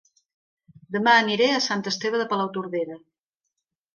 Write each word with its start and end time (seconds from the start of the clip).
Dema 0.95 1.11
aniré 1.25 1.49
a 1.57 1.59
Sant 1.67 1.85
Esteve 1.93 2.21
de 2.21 2.27
Palautordera 2.33 2.97